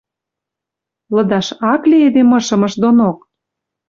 Лыдаш 1.15 1.47
ак 1.73 1.81
ли 1.89 1.97
эдем 2.07 2.31
ышым 2.37 2.61
ыш 2.67 2.73
донок? 2.81 3.17